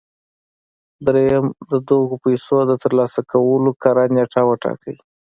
درېيم 1.05 1.45
د 1.71 1.71
دغو 1.89 2.15
پيسو 2.23 2.57
د 2.65 2.71
ترلاسه 2.83 3.19
کولو 3.31 3.71
کره 3.83 4.03
نېټه 4.15 4.41
وټاکئ. 4.45 4.95